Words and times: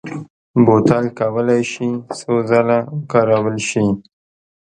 بوتل 0.65 1.05
کولای 1.19 1.61
شي 1.71 1.89
څو 2.17 2.31
ځله 2.49 2.77
وکارول 2.97 3.57
شي. 3.69 3.85